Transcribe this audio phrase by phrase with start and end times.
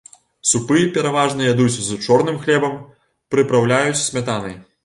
[0.51, 2.75] Супы пераважна ядуць з чорным хлебам,
[3.37, 4.61] прыпраўляюць смятанай.